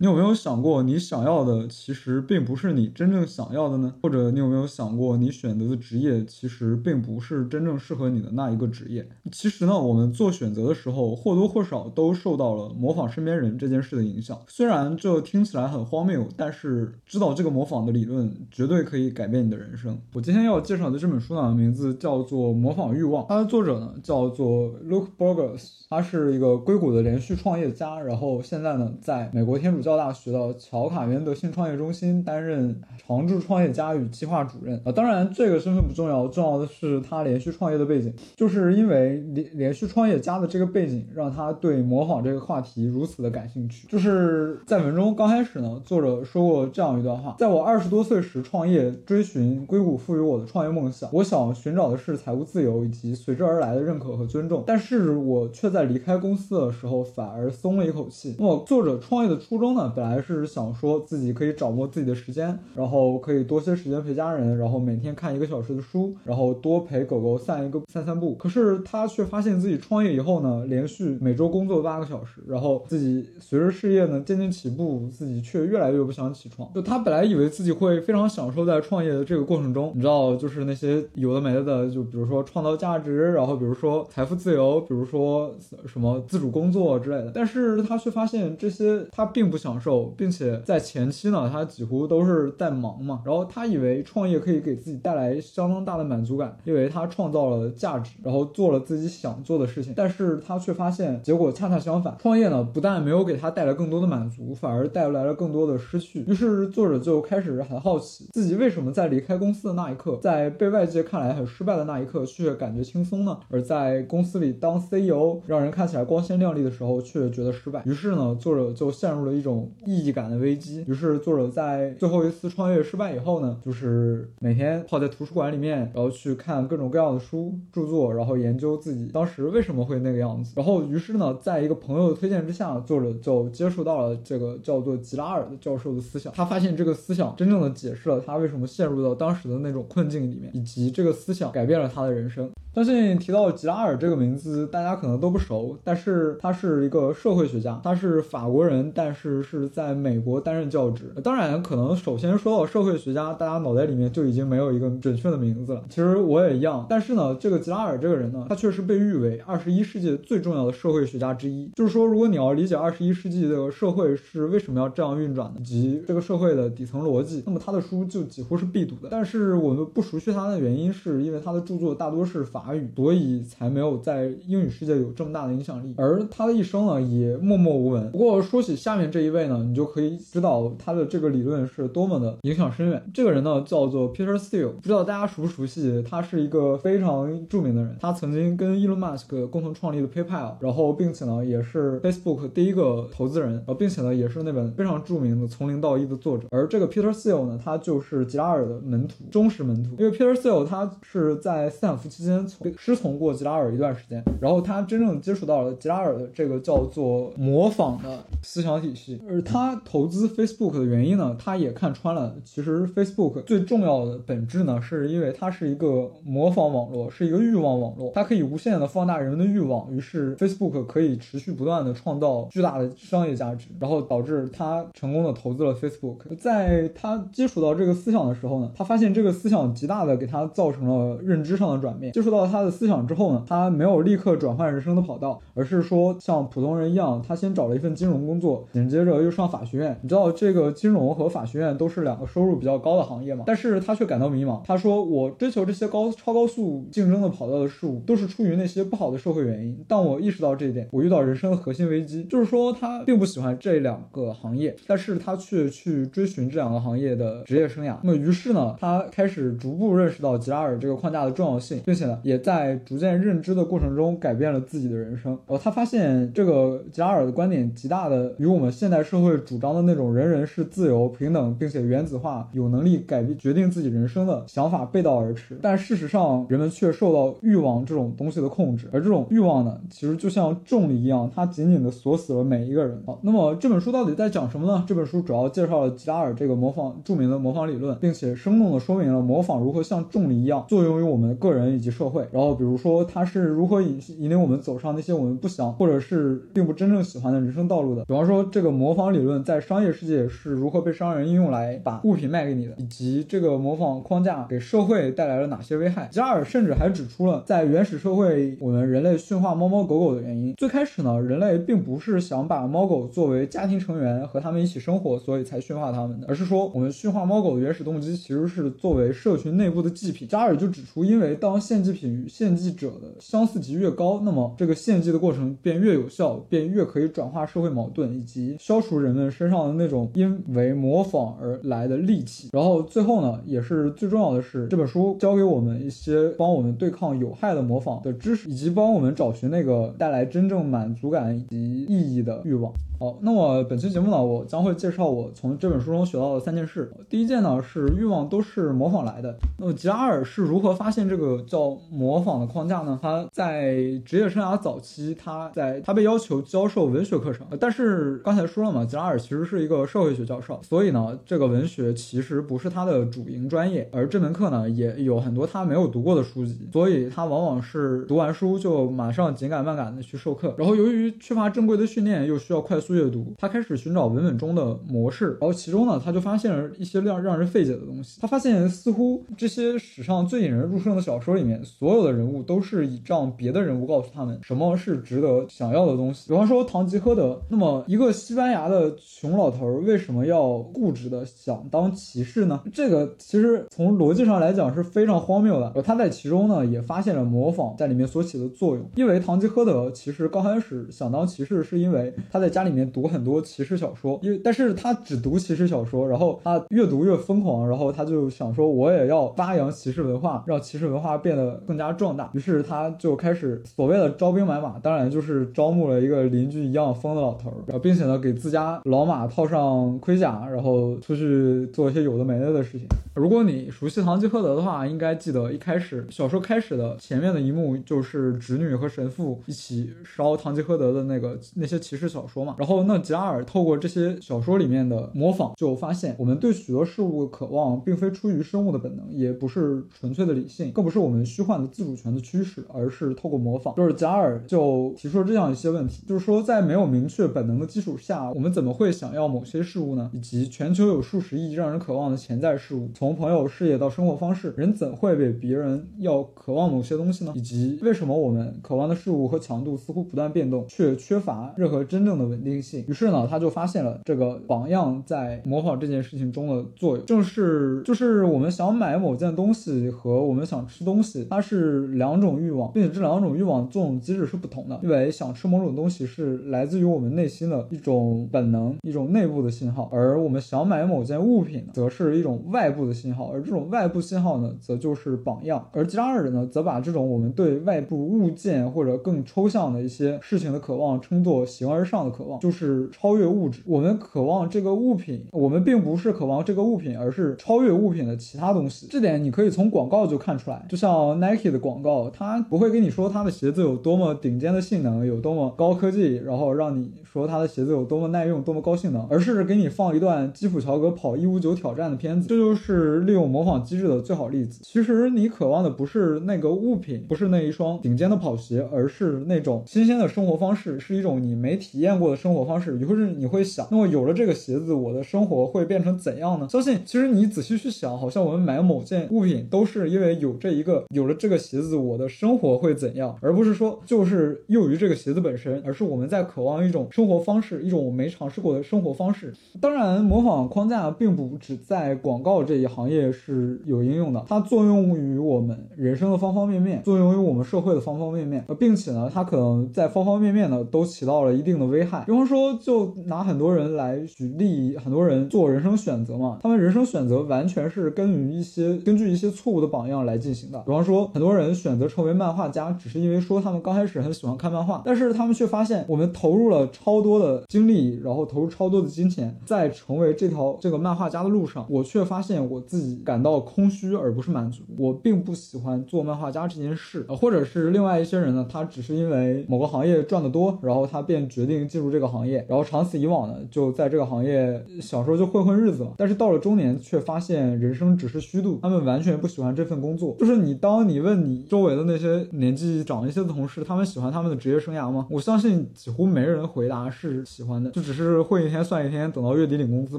[0.00, 3.92] 你有没有想过，你想要的其实并不是你真正想要的呢？
[4.00, 9.08] 或者你有没有想过，你选择的职业其实并不是真正适合你的那一个职业？
[9.32, 14.38] 其实呢，我们做选择的时候，或多或少都受到了模仿身边人这件事的影响。
[14.46, 19.98] 虽然这听起来很荒谬，但是知道这个模仿的理论，绝对可以改变你的人生。
[20.12, 29.87] 我今天要介绍的这本书呢，名字叫做《模仿欲望》，它的作者呢叫做 Luke Burgos，他是一个硅谷的连续创业家，然后现在呢，在美国天主教。
[29.88, 43.88] 交大学的乔卡约德性创业中心担任常驻创业家与计划主任啊，当然这个身份不重要，重要的是他连续创业的背景，就是因为连连续创业家的这个背景，让他对模仿这个话题如此的感兴趣。
[43.88, 58.36] 就是在文中刚开始呢，作者说过这样一段话：在我二十多岁时创业，追寻硅谷赋予我的创业梦想，我想寻找的是财务自由以及随之而来的认可和尊重，但是我却在离开公司的时候反而松了一口气。
[58.38, 68.34] 那么作者创业的初衷本来是想说自己可以掌握自己的时间，然后可以多些时间陪家人，然后每天看一个小时的书，然后多陪狗狗散一个散散步。
[68.34, 76.68] 可是他却发现自己创业以后呢，连续每周工作八个小时，然后自己随着事业呢渐渐起步，自己却越来越不想起床。
[76.74, 85.54] 就他本来以为自己会非常享受在创业的这个过程中，你知道，就是那些有的没的的，就比如说创造价值，然后比如说财富自由，比如说
[85.86, 87.30] 什么自主工作之类的。
[87.32, 89.67] 但是他却发现这些他并不想。
[89.68, 93.20] 享受，并且在前期呢，他几乎都是在忙嘛。
[93.24, 99.92] 然后他以为创业可以给自己带来相当大的满足感，因为他创造了价值，然后做了自己想做的事情。
[99.94, 106.24] 但是他却发现，结果恰恰相反，创业呢不但没有给他带来更多的满足，反而带来了更多的失去。
[106.26, 113.38] 于是作者就开始很好奇，自己为什么在离开公司的那一刻，在被外界看来很失败的那一刻，却感觉轻松呢？
[113.50, 117.82] 而在公司里当 CEO，让人看起来光鲜亮丽的时候，却觉得失败。
[117.84, 119.57] 于是呢，作者就陷入了一种。
[119.84, 120.84] 意义感的危机。
[120.86, 130.52] 于是作者在最后一次创业失败以后呢，就是每天泡在图书馆里面，然后去看各种各样的书著作，然后研究自己当时为什么会那个样子。
[130.56, 136.32] 然后于是呢，在一个朋友的推荐之下，作者就接触到了这个叫做吉拉尔的教授的思想。
[136.32, 142.50] 他发现这个思想真正的解释了他为什么陷入到当时的那种困境里面，以及这个思想改变了他的人生。
[142.74, 151.10] 相信提到吉拉尔这个名字，大家可能都不熟，但是他是一个社会学家，他是法国人，但是是在美国担任教职。
[151.24, 155.82] 当然，可能首先说到社会学家，大家脑袋里面就已经没有一个准确的名字了。
[155.88, 161.70] 其实我也一样，但是呢，这个吉拉尔这个人呢，他确实被誉为二十一世纪最重要的社会学家之一。
[161.74, 169.08] 就是说，如果你要理解二十一世纪的社会是为什么要这样运转的，以及这个社会的底层逻辑，那么他的书就几乎是必读的。
[169.10, 172.58] 但是我们不熟悉他的原因，是因为他的著作大多是法。
[172.58, 175.94] 法语，所以才没有在英语世界有这么大的影响力。
[175.96, 178.10] 而他的一生呢，也默默无闻。
[178.10, 183.02] 不过说起下面这一一位呢，你就可以知道他的这个理论是多么的影响深远。
[183.12, 186.02] 这个人呢，叫做 Peter Thiel，不知道大家熟不熟悉？
[186.08, 187.96] 他是一个非常著名的人。
[188.00, 196.46] 他曾经跟 Elon Musk 共同创立了 PayPal，然后并且呢，也是 Facebook 第一个投资人，呃，并且呢，也是那本非常著名的《从零到一》的作者。
[196.50, 199.90] 而这个 Peter Thiel 呢，他就是吉拉尔的门徒，忠实门徒。
[199.98, 202.66] 因为 Peter Thiel 他是在斯坦福期间从。
[202.78, 209.17] 师从过吉拉尔一段时间，然后他真正接触到了吉拉尔的这个叫做模仿的思想体系。
[209.28, 226.36] 而他投资 Facebook 的原因呢，他也看穿了，其实 Facebook 最重要的本质呢，是因为它是一个模仿网络，是一个欲望网络，它可以无限的放大人们的欲望，于是 Facebook 可以持续不断的创造巨大的商业价值，然后导致他成功的投资了 Facebook。
[226.38, 232.68] 在他接触到这个思想的时候呢，他发现这个思想极大的给他造成了认知上的转变，接触到他的。
[232.78, 239.98] 思想之后呢，他没有立刻转换人生的跑道，而是说像普通人一样，他先找了一份金融工作，紧接着又上法学院。
[240.02, 243.44] 你知道这个金融和法学院都是两个收入比较高的行业吗？
[243.46, 244.62] 但是他却感到迷茫。
[244.64, 249.82] 他说：“我追求这些高超高速竞争的跑道的事物，都是出于那些不好的社会原因。
[249.88, 257.96] 当我意识到这一点，我遇到人生的核心危机，就是说他并不喜欢这两个行业，但是他却去追寻这两个行业的职业生涯。
[258.02, 262.58] 那么于是呢，他开始逐步认识到吉拉尔这个框架的重要性，并且呢，也在。
[262.58, 265.38] 在逐渐认知的过程中，改变了自己的人生。
[265.46, 275.58] 哦，他发现这个吉拉尔的观点极大的与我们现代社会主张的那种人人是自由、平等，并且原子化、有能力改变决定自己人生的想法背道而驰。
[275.62, 283.02] 但事实上，人们却受到欲望这种东西的控制，而这种欲望呢，其实就像重力一样，它紧紧的锁死了每一个人。
[283.06, 284.84] 好，那么这本书到底在讲什么呢？
[284.86, 292.28] 这本书主要介绍了吉拉尔这个模仿著名的模仿理论，并且生动的说明了模仿如何像重力一样作用于我们个人以及社会。
[292.30, 292.58] 然后。
[292.58, 298.04] 比如说，他是如何引引领我们走上那些我们不想或者是并不真正喜欢的人生道路的？
[298.04, 306.08] 比方说，这个模模仿理论在商业世界是如何被商人应用来把物品卖给你的，以及这个模仿框架给社会带来了哪些危害。
[306.10, 310.54] 加尔甚至还指出了在原始社会我们人类驯化猫猫狗狗的原因。
[310.54, 320.26] 最开始呢，人类并不是想把猫狗作为家庭成员和他们一起生活，所以才驯化它们的，而是说我们驯化猫狗的原始动机其实是作为社群内部的祭品。
[320.26, 332.50] 加尔就指出，因为当献祭品与献祭者的相似级越高，那么这个献祭的过程便越有效，便越可以转化社会矛盾，以及消消除人们身上的那种因为模仿而来的戾气。
[332.52, 342.72] 然后最后呢，也是最重要的是，这本书教给我们一些帮我们对抗有害的模仿的知识，以及帮我们找寻那个带来真正满足感以及意义的欲望。
[343.00, 346.90] 好，那么本期节目呢，我将会介绍我从这本书中学到的三件事。
[347.08, 349.38] 第一件呢是欲望都是模仿来的。
[349.56, 352.98] 那么吉拉尔是如何发现这个叫模仿的框架呢？
[353.00, 370.52] 他在职业生涯早期，他在他被要求教授文学课程，但是刚才说了嘛，吉拉尔其实是一个社会学教授，所以呢，这个文学其实不是他的主营专业，而这门课呢也有很多他没有读过的书籍，所以他往往是读完书就马上紧赶慢赶的去授课。
[370.58, 372.87] 然后由于缺乏正规的训练，又需要快速。
[372.88, 378.18] 速阅读，他开始寻找文本中的模式，然后其中呢，他就发现了一些让让人费解的东西。
[378.18, 386.30] 他发现，似乎这些史上最引人入胜的小说里面，所有的人物都是倚仗别的人物告诉他们什么是值得想要的东西。
[386.30, 392.58] 比方说，堂吉诃德，那么一个西班牙的穷老头为什么要固执的想当骑士呢？
[392.72, 395.82] 这个其实从逻辑上来讲是非常荒谬的。
[395.82, 398.90] 他在其中呢，也发现了模仿在里面所起的作用。
[398.96, 402.77] 因为堂吉诃德其实刚开始想当骑士，是因为他在家里面。
[402.78, 412.30] 面读很多骑士小说，因为但是他只读骑士小说，然后他越读越疯狂，然后他就想说，我也要发扬骑士文化，让骑士文化变得更加壮大。
[412.32, 422.86] 于是他就开始所谓的招兵买马，当然就是招募了一个邻居一样疯的老头，然后并且呢给自家老马套上盔甲，然后出去做一些有的没的的事情。
[423.14, 432.67] 如果你熟悉堂吉诃德的话，应该记得一开始小说开始的前面的一幕就是侄女和神父一起烧堂吉诃德的那个那些骑士小说嘛，然后。
[432.68, 443.74] 后那吉尔透过这些小说里面的模仿，就发现我们对许多事物的渴望，并非出于生物的本能，也不是纯粹的理性，更不是我们虚幻的自主权的驱使，而是透过模仿。
[443.74, 450.10] 就是吉尔就提出了这样一些问题，就是说，在没有明确本能的基础下，我们怎么会想要某些事物呢？
[450.12, 457.32] 以及全球有数十亿让人渴望的潜在事物，从朋友、事业到生活方式，人怎会比别人要渴望某些东西呢？
[457.34, 462.84] 以及为什么我们渴望的事物和强度似乎不断变动，却缺乏任何真正的稳定性？
[462.88, 474.78] 于是呢，他就发现了这个榜样在模仿这件事情中的作用，正是就是我们想买某件东西和我们想吃东西，它是两种欲望，并且这两种欲望作用机制是不同的。
[474.82, 485.68] 因为想吃某种东西是来自于我们内心的一种本能，一种内部的信号，而我们想买某件物品，则是一种外部的信号，而这种外部信号呢，则就是榜样。
[485.72, 492.58] 而吉拉尔呢，则把这种我们对外部物件或者更抽象的一些事情的渴望，称作形而上的渴望，就就。
[492.58, 498.88] 是超越物质，我们渴望这个物品，我们并不是渴望这个物品，而是超越物品的其他东西。
[498.90, 512.26] 这点你可以从广告就看出来，就像 Nike 的广告，它不会跟你说它的鞋子有多么顶尖的性能，有多么高科技，然后让你说它的鞋子有多么耐用、多么高性能，而是给你放一段基普乔格跑一五九挑战的片子。
[512.26, 514.58] 这就是利用模仿机制的最好例子。
[514.64, 522.78] 其实你渴望的不是那个物品，不是那一双顶尖的跑鞋，而是那种新鲜的生活方式，是一种你没体验过的生生活方式。
[522.78, 526.46] 是，或者你会想，那么有了这个鞋子，我的生活会变成怎样呢？
[526.50, 539.32] 相信其实你仔细去想，好像我们买某件物品都是因为有这一个，有了这个鞋子，我的生活会怎样，而不是说就是囿于这个鞋子本身，而是我们在渴望一种生活方式，一种我没尝试过的生活方式。
[539.60, 552.48] 当然，模仿框架并不只在广告这一行业是有应用的，它作用于我们人生的方方面面，作用于我们社会的方方面面，呃，并且呢，它可能在方方面面呢都起到了一定的危害，比比方说。
[552.60, 560.58] 就拿很多人来举例，很多人做人生选择嘛，他们人生选择完全是根据一些根据一些错误的榜样来进行的。
[560.60, 574.64] 比方说，很多人选择成为漫画家，只是因为说他们刚开始很喜欢看漫画，但是他们却发现，我们投入了超多的精力，然后投入超多的金钱，在成为这条这个漫画家的路上，我却发现我自己感到空虚而不是满足。
[574.76, 582.44] 我并不喜欢做漫画家这件事，或者是另外一些人呢，他只是因为某个行业赚得多，然后他便决定进入这个行业。
[582.48, 585.90] 然后长此以往呢，就在这个行业小时候就混混日子嘛。
[585.96, 588.58] 但是到了中年，却发现人生只是虚度。
[588.62, 590.16] 他们完全不喜欢这份工作。
[590.18, 595.06] 就是你，当你问你周围的那些年纪长一些的同事，他们喜欢他们的职业生涯吗？
[595.10, 597.70] 我相信几乎没人回答是喜欢的。
[597.70, 599.98] 就只是混一天算一天，等到月底领工资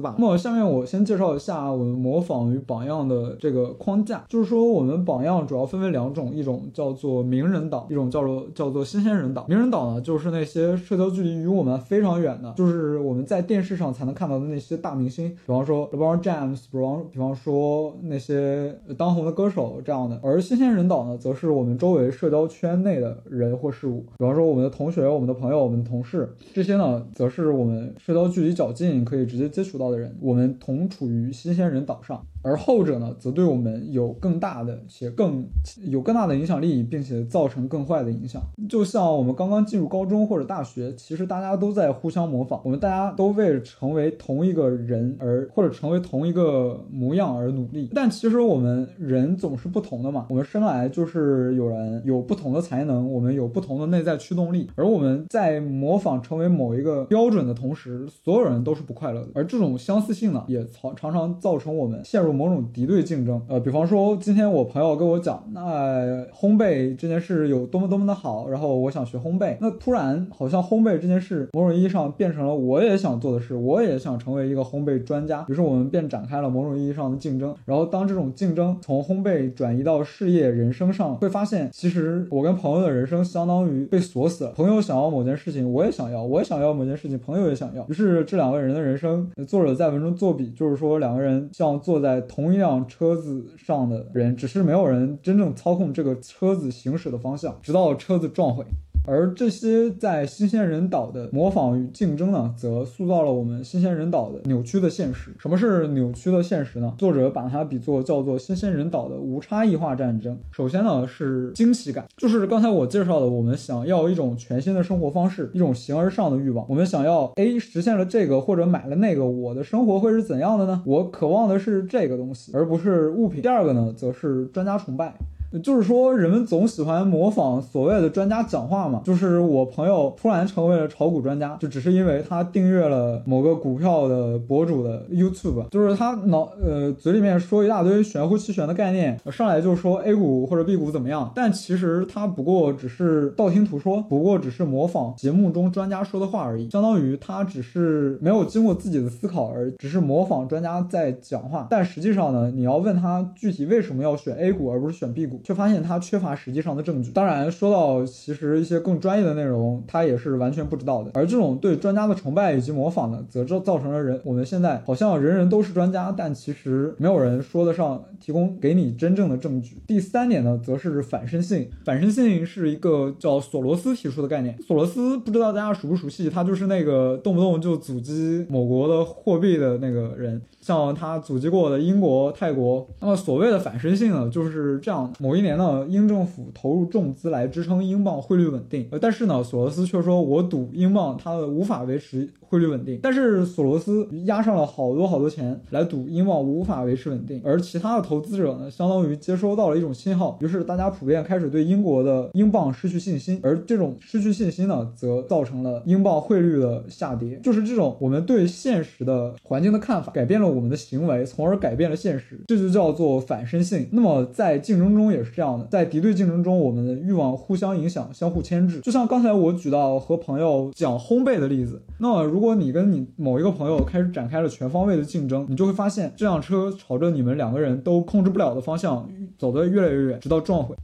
[0.00, 0.16] 吧。
[0.18, 9.44] 那么下面我先介绍一下我们模仿与榜样的这个框架，就是说我们榜样主要分为两种，一种叫做名人党，一种叫做叫做新鲜人党。
[9.48, 20.18] 名人党呢，就是那些社交距离与我们非非常远的，就是我们在电视上才能看到的那些大明星，比方说 LeBron James，比方比方说那些当红的歌手这样的。
[20.22, 30.16] 而新鲜人岛呢，则是我们周围社交圈内的人或事物，比方说我们的同学、我们的朋友、我们的同事，这些呢，则是我们社交距离较近、可以直接接触到的人。
[30.22, 32.26] 我们同处于新鲜人岛上。
[32.42, 35.46] 而后者呢，则对我们有更大的且更
[35.82, 38.40] 有更大的影响力，并且造成更坏的影响。
[38.68, 47.90] 就像我们刚刚进入高中或者大学，其实大家都在互相模仿，我们大家都为了成为同一个人而或者成为同一个模样而努力。
[47.94, 54.70] 但其实我们人总是不同的嘛，我们生来就是有人有不同的才能，我们有不同的内在驱动力。
[54.76, 59.28] 而我们在模仿成为某一个标准的同时，所有人都是不快乐的。
[59.34, 62.29] 而这种相似性呢，也常常常造成我们陷入。
[62.32, 77.54] 某种敌对竞争，呃，比方说今天我朋友跟我讲，那烘焙这件事有多么多么的好，然后我想学烘焙，那突然好像烘焙这件事某种意义上变成了我也想做的事，我也想成为一个烘焙专家，于是我们便展开了某种意义上的竞争。
[77.64, 84.52] 然后当这种竞争从烘焙转移到事业、人生上，会发现其实我跟朋友的人生相当于被锁死了。
[84.52, 87.84] 朋友想要某件事情，我也想要；我也想要某件事情，朋友也想要。
[87.88, 92.19] 于是这两个人的人生，作者在文中作比，就是说两个人像坐在。
[92.22, 98.64] 同一辆车子上的人，只是没有人真正操控这个车子行驶的方向，直到车子撞毁。
[99.06, 105.30] 而这些在新鲜人岛的模仿与竞争呢，则塑造了我们新鲜人岛的扭曲的现实。
[105.38, 106.94] 什么是扭曲的现实呢？
[106.98, 110.38] 作者把它比作叫做新鲜人岛的无差异化战争。
[110.52, 116.64] 首先呢，是惊喜感，就是刚才我介绍的，我们想要一种全新的生活方式，一种形而上的欲望。
[116.68, 120.82] 我们想要 A 实现了这个或者买了那个，我的生活会是怎样的呢？
[120.86, 123.40] 我渴望的是这个东西，而不是物品。
[123.42, 125.14] 第二个呢，则是专家崇拜。
[125.58, 129.02] 就是说，人们总喜欢模仿所谓的专家讲话嘛。
[129.04, 135.68] 就是我朋友突然成为了炒股专家，就只是因为他订阅了某个股票的博主的 YouTube。
[135.70, 146.70] 就是他脑呃嘴里面说一大堆玄乎其玄的概念，上来就说 A 股或者 B 股怎么样，但其实他不过只是道听途说，不过只是模仿节目中专家说的话而已。
[146.70, 151.66] 相当于他只是没有经过自己的思考，而只是模仿专家在讲话。
[151.68, 155.39] 但实际上呢，你要问他具体为什么要选 A 股而不是选 B 股？
[155.42, 157.10] 却发现他缺乏实际上的证据。
[157.10, 161.10] 当然，说到其实一些更专业的内容，他也是完全不知道的。
[161.14, 169.76] 而这种对专家的崇拜以及模仿呢，则造造成了人我们现在好像人人都是专家，但其实没有人说得上提供给你真正的证据。
[169.86, 171.68] 第三点呢，则是反身性。
[171.84, 174.56] 反身性是一个叫索罗斯提出的概念。
[174.62, 180.40] 索罗斯不知道大家熟不熟悉，他就是那个动不动就阻击某国的货币的那个人。
[180.60, 192.98] 像他阻击过的英国、泰国，那么所谓的反身性呢，就是这样：某某一年呢，英政府投入重资来支撑英镑汇率稳定，呃，但是呢，索罗斯却说，我赌英镑它无法维持汇率稳定。
[193.00, 207.38] 但是索罗斯压上了好多好多钱来赌英镑无法维持稳定，而其他的投资者呢，相当于接收到了一种信号，于是大家普遍开始对英国的英镑失去信心，而这种失去信心呢，则造成了英镑汇率的下跌。
[207.40, 210.50] 就是这种我们对现实的环境的看法改变了。
[210.50, 213.86] 我们的行为，从而改变了现实，这就叫做反身性。
[213.92, 218.80] 那么在竞争中也是这样的，在敌对竞争中，我们的欲望互相影响，相互牵制。
[218.80, 229.08] 就像刚才我举到和朋友讲烘焙的例子，那么如果你跟你某一个朋友开始展开了全方位的竞争，你就会发现这辆车朝着你们两个人都控制不了的方向
[229.38, 230.74] 走得越来越远，直到撞毁。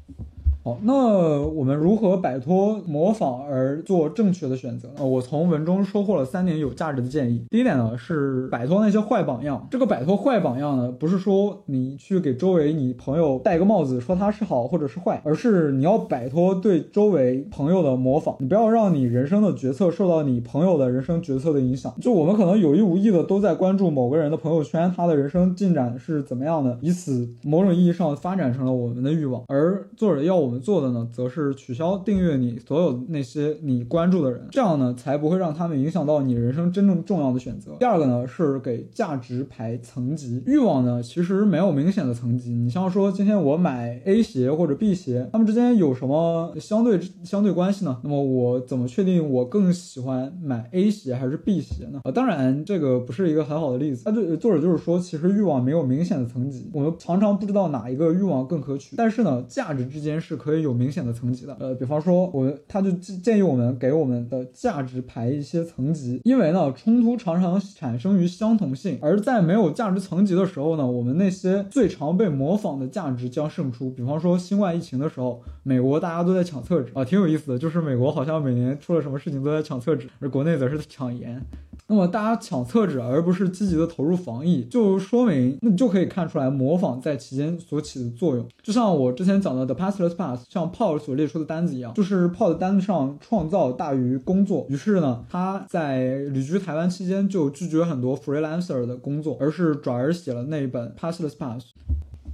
[0.66, 5.06] 好，那我们如何摆脱模仿而做正确的选择呢？
[5.06, 7.44] 我从文中收获了三点有价值的建议。
[7.50, 9.64] 第一点呢是摆脱那些坏榜样。
[9.70, 18.34] 这个摆脱坏榜样呢，不是说你去给周围你朋友戴个帽子，说他是好或者是坏，而是你要摆脱对周围朋友的模仿。
[18.40, 21.94] 你不要让你人生的决策受到你朋友的人生决策的影响。
[22.00, 29.44] 就我们可能有意无意的都在关注某个人的朋友圈，他的人生进展是怎么样的，以此某种意义上发展成了我们的欲望。
[29.46, 30.55] 而作者要我们。
[30.58, 37.72] 做的呢，则是取消订阅你所有那些你关注的人，这样呢，才不会让他们影响到你人生真正重要的选择。
[37.78, 40.42] 第二个呢，是给价值排层级。
[40.46, 42.50] 欲望呢，其实没有明显的层级。
[42.52, 47.98] 你像说，今天我买 A 鞋或者 B 鞋，它们之间有什么相对相对关系呢？
[48.02, 52.00] 那么我怎么确定我更喜欢买 A 鞋还是 B 鞋呢？
[52.04, 54.04] 呃，当然这个不是一个很好的例子。
[54.04, 58.96] 他对作者就是说，其实欲望没有明显的层级，我们常常不知道哪一个欲望更可取。
[58.96, 60.45] 但是呢，价值之间是可。
[60.46, 61.56] 可以有明显的层级的。
[61.58, 73.90] 呃，比方说，我他就建议我们给我们的价值排一些层级，因为呢，冲突常常产生于相同性，而在没有价值层级的时候呢，我们那些最常被模仿的价值将胜出。
[73.90, 81.42] 比方说，新冠疫情的时候，美国大家都在抢厕纸啊，挺有意思的，就是美国好像每年出了什么事情都在抢厕纸，而国内则是抢盐。
[81.88, 88.46] 那么大家抢厕纸，而不是积极的投入防疫，就说明那你就可以看出来模仿在期间所起的作用。
[88.62, 94.66] 就像我之前讲的 The Passless Pass，像 Paul 所列出的单子一样，就是 Paul 的单子上创造大于工作。
[94.68, 101.66] 于是呢，他在旅居台湾期间就拒绝很多 freelancer 的工作，而是转而写了那一本 Passless Pass。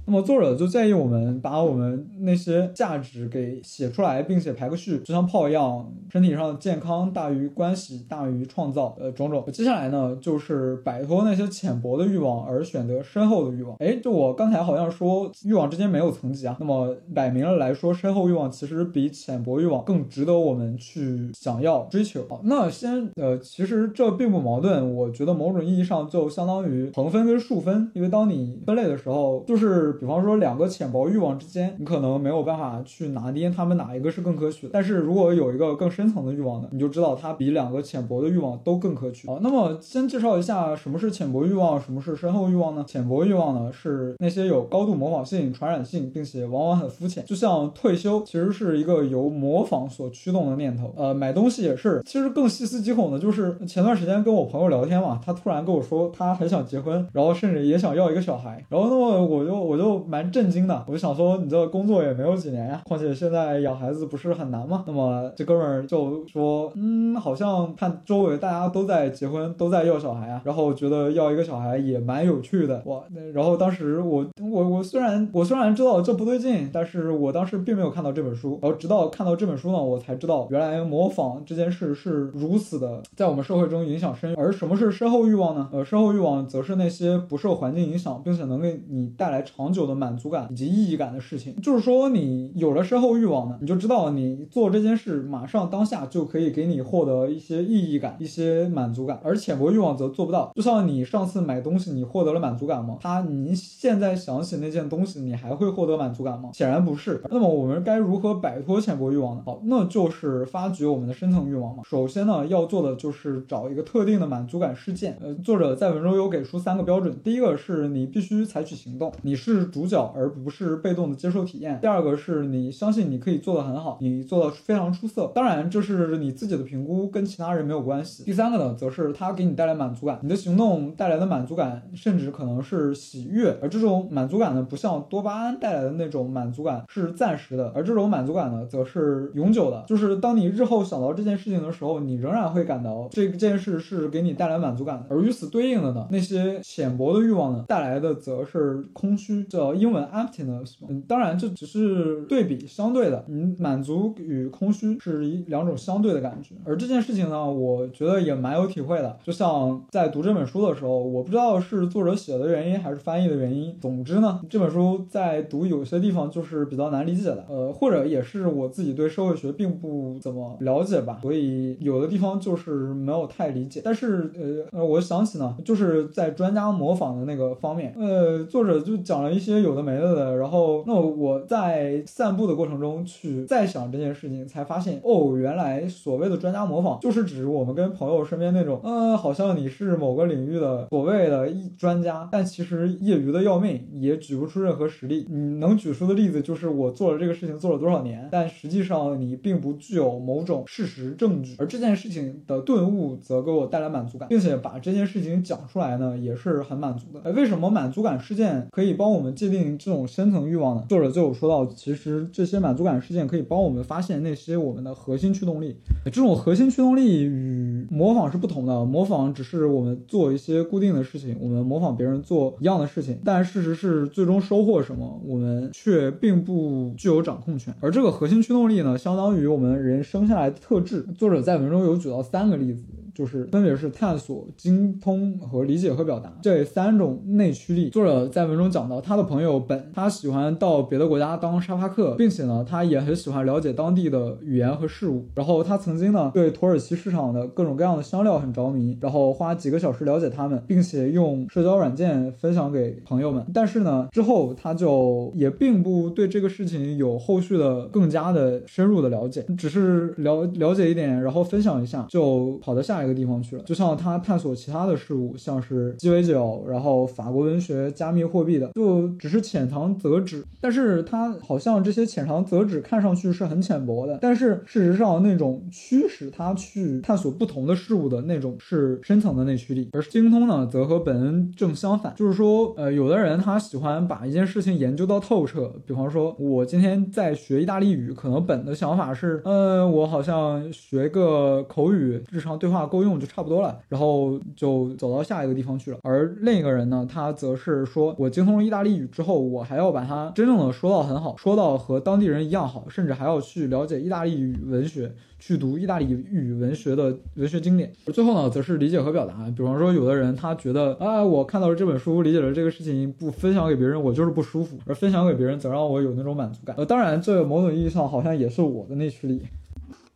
[0.05, 9.45] 那么作者就建议我们把我们那些价值给写出来，并且排个序，就像炮一样，身体上的健康大于关系大于创造，呃，种种。
[9.51, 13.77] 接下来呢，就是摆脱那些浅薄的欲望，而选择深厚的欲望。
[13.79, 22.25] 哎，就我刚才好像说欲望之间没有层级啊，那么摆明了来说，深厚欲望其实比浅薄欲望更值得我们去想要追求。
[22.43, 29.92] 那先呃，其实这并不矛盾，我觉得某种意义上就相当于横分跟竖分，因为当你分类的时候，就是。
[29.99, 34.69] 比方说，两个浅薄欲望之间，你可能没有办法去拿捏他们哪一个是更可取的。
[34.73, 39.27] 但是如果有一个更深层的欲望呢，你就知道它比两个浅薄的欲望都更可取。
[39.27, 42.83] 好，那么先介绍一下什么是浅薄欲望，什么是深厚欲望呢？
[42.87, 47.23] 浅薄欲望呢，是那些有高度模仿性、传染性，并且往往很肤浅。
[47.25, 50.93] 就像退休，其实是一个由模仿所驱动的念头。
[50.97, 52.01] 呃，买东西也是。
[52.05, 58.65] 其实更细思极恐的就是前段时间跟我朋友聊天嘛，他突然跟我说他很想结婚，然后甚至也想要一个小孩。
[58.69, 59.82] 然后那么我就我就。
[59.83, 64.85] 就蛮震惊的，我就想说，你这工作也没有几年呀，况且现在养孩子不是很难吗？
[64.87, 73.01] 那么这哥们儿就说，嗯，好像看周围大家都在结婚，都在要小孩啊，然后觉得要一个小孩也蛮有趣的哇。
[73.33, 84.39] 然后当时我我我虽然我虽然知道这不对劲，但是我当时并没有看到这本书，然后直到看到这本书呢，我才知道原来模仿这件事是如此的在我们社会中影响深远。
[84.39, 85.67] 而什么是深厚欲望呢？
[85.73, 89.72] 呃，深厚欲望则是那些不受环境影响，并且能给你带来长。
[89.73, 100.51] 久的满足感以及意义感的事情，就是说你有了深厚欲望呢，你就知道你做这件事马上当下就可以给你获得一些意义感、一些满足感，而浅薄欲望则做不到。
[100.55, 102.97] 就像你上次买东西，你获得了满足感吗？
[103.01, 106.49] 他，你现在想起那件东西，你还会获得满足感吗？
[106.53, 107.21] 显然不是。
[107.31, 109.43] 那么我们该如何摆脱浅薄欲望呢？
[109.45, 111.83] 好，那就是发掘我们的深层欲望嘛。
[111.85, 115.17] 首先呢，要做的就是找一个特定的满足感事件。
[115.21, 119.62] 呃，作者在文中有给出三个标准，第一个是你必须采取行动，你是。
[119.65, 121.79] 主角，而不是被动的接受体验。
[121.81, 125.31] 第二个是你相信你可以做得很好，你做的非常出色。
[125.33, 128.23] 当然，这是你自己的评估，跟其他人没有关系。
[128.23, 133.57] 第三个呢，则是它给你带来满足感，你的行动带来的满足感，甚至可能是喜悦。
[133.61, 139.83] 而这种满足感呢，不像多巴胺带来的那种满足感是暂时的，而这种满足感呢，则是永久的。
[139.87, 145.05] 就是当你日后想到这件事情的时候，你仍然会感到这件事是给你带来满足感的。
[145.09, 149.43] 而与此对应的呢，那些浅薄的欲望呢，带来的则是空虚。
[149.53, 156.55] 叫英文 emptiness，嗯，当然这只是对比相对的，嗯，满足与空虚是一两种相对的感觉。
[156.65, 159.15] 而这件事情呢，我觉得也蛮有体会的。
[159.23, 163.77] 就像在读这本书的时候，我不知道是作者写的原因还是翻译的原因。
[163.79, 173.83] 总之呢，这本书在读有些地方就是比较难理解的，呃，或者也是我自己对社会学并不怎么了解吧，所以有的地方就是没有太理解。
[173.85, 179.42] 但是呃呃，我想起呢，就是在专家模仿的那个方面，呃，作者就讲了一。
[179.43, 195.27] 些有的没的的，然后那我在散步的过程中去再想这件事情，才发现哦，原来所谓的专家模仿，就是指我们跟朋友身边那种，嗯，好像你是某个领域的所谓的专家，但其实业余的要命，也举不出任何实例。
[195.29, 201.55] 你能举出的例子就是我做了这个事情做了多少年，但实际上你并不具有某种事实证据。
[201.59, 207.31] 而这件事情的顿悟则给我带来满足感，并且把这件事情讲出来呢，也是很满足的。
[207.33, 209.32] 为什么满足感事件可以帮我们？
[209.33, 210.85] 界定这种深层欲望呢？
[210.87, 215.75] 作者就有说到，其实这些满足感事件可以帮我们发现那些我们的核心驱动力。
[216.05, 218.83] 这种核心驱动力与模仿是不同的。
[218.85, 227.73] 模仿只是我们做一些固定的事情，我们模仿别人做一样的事情，但事实是最终收获什么，我们却并不具有掌控权。
[227.79, 231.05] 而这个核心驱动力呢，相当于我们人生下来的特质。
[231.17, 232.83] 作者在文中有举到三个例子。
[233.13, 237.89] 就是分别是探索、精通和理解和表达这三种内驱力。
[237.89, 245.25] 作者在文中讲到，他的朋友本他喜欢到别的国家当沙发客，并且呢，他也很喜欢了解当地的语言和事物。
[245.35, 253.45] 然后他曾经呢，对土耳其市场的各种各样的香料很着迷，然后花几个小时了解他们，并且用社交软件分享给朋友们。
[253.53, 263.63] 但是呢，之后他就也并不对这个事情有后续的更加的深入的了解，只是了了解一点，然后分享一下，就跑到下一个地方去了。
[263.63, 270.43] 就像他探索其他的事物，像是鸡尾酒，然后法国文学、加密货币的，就只是浅尝辄止。
[270.61, 279.89] 但是他好像这些浅尝辄止看上去是很浅薄的，但是事实上那种驱使他去探索不同的事物的那种是深层的内驱力。
[279.91, 295.97] 而精通呢，则和本恩正相反，就是说，呃，有的人他喜欢把一件事情研究到透彻，比方说，我今天在学意大利语，可能本的想法是，嗯，我好像学个口语，日常对话够用就差不多了，然后就走到下一个地方去了。
[296.03, 305.11] 而另一个人呢，他则是说我精通了意大利语之后，我还要把它真正的说到很好，说到和当地人一样好，甚至还要去了解意大利语文学。
[305.39, 309.33] 去读意大利语文学的文学经典，最后呢，则是理解和表达。
[309.53, 316.73] 比方说，有的人他觉得啊，我看到了这本书，理解了这个事情，不分享给别人，我就是不舒服；而分享给别人，则让我有那种满足感。
[316.77, 319.41] 呃，当然，这某种意义上好像也是我的内驱力。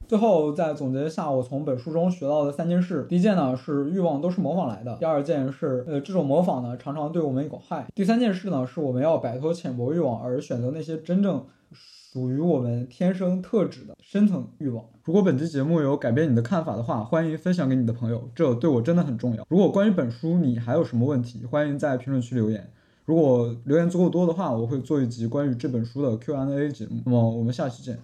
[0.08, 11.44] 最后再总结一下，我从本书中学到的三件事：第一件呢是欲望都是模仿来的；第二件是呃这种模仿呢常常对我们有害；第三件事呢是我们要摆脱浅薄欲望，而选择那些真正。
[11.70, 14.84] 属于我们天生特质的深层欲望。
[15.04, 19.46] 如果本期节目有改变你的看法的话，欢迎分享给你的朋友，这对我真的很重要。
[19.50, 22.72] 如果关于本书你还有什么问题，欢迎在评论区留言。
[23.04, 27.02] 如果留言足够多的话，我会做一集关于这本书的 Q&A 节目。
[27.06, 28.00] 那么我们下期见。